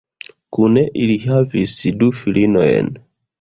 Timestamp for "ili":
1.03-1.17